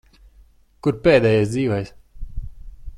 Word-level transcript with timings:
Kur 0.87 0.97
pēdējais 1.03 1.53
dzīvais? 1.53 1.95